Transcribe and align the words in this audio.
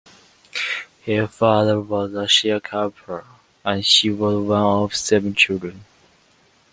Her 1.05 1.27
father 1.27 1.79
was 1.79 2.11
a 2.13 2.25
sharecropper, 2.25 3.23
and 3.63 3.85
she 3.85 4.09
was 4.09 4.43
one 4.43 4.59
of 4.63 4.95
seven 4.95 5.35
children. 5.35 5.85